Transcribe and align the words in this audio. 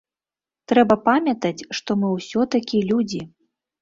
Трэба 0.71 0.95
памятаць, 1.09 1.65
што 1.81 1.99
мы 2.05 2.09
ўсё-такі 2.17 2.83
людзі. 2.93 3.21